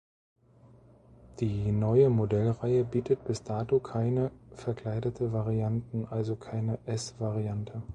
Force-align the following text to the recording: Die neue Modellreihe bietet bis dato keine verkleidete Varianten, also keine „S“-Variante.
Die 1.39 1.71
neue 1.71 2.09
Modellreihe 2.09 2.83
bietet 2.85 3.23
bis 3.25 3.43
dato 3.43 3.79
keine 3.79 4.31
verkleidete 4.55 5.31
Varianten, 5.31 6.07
also 6.07 6.35
keine 6.35 6.79
„S“-Variante. 6.87 7.83